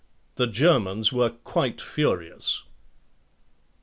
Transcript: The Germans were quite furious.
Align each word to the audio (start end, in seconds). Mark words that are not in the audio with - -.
The 0.33 0.47
Germans 0.47 1.13
were 1.13 1.29
quite 1.29 1.79
furious. 1.79 2.63